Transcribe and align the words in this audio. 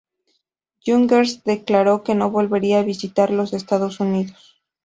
Jürgens 0.83 1.43
declaró 1.43 2.01
que 2.03 2.15
no 2.15 2.31
volvería 2.31 2.79
a 2.79 2.83
visitar 2.83 3.29
los 3.29 3.53
Estados 3.53 3.99
Unidos. 3.99 4.59